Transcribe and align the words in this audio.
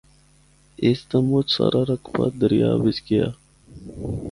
اس 0.85 0.99
دا 1.09 1.19
مُچ 1.29 1.47
سارا 1.55 1.81
رقبہ 1.91 2.25
دریا 2.41 2.69
بچ 2.81 2.97
گیا۔ 3.07 3.27